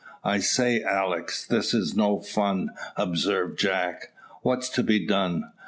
"I 0.23 0.39
say, 0.39 0.81
Alick, 0.81 1.31
this 1.47 1.75
is 1.75 1.95
no 1.95 2.21
fun," 2.21 2.71
observed 2.97 3.59
Jack. 3.59 4.13
"What's 4.41 4.67
to 4.69 4.81
be 4.81 5.05
done?" 5.05 5.51